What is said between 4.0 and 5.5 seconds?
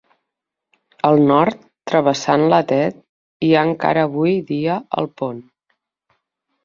avui dia el pont.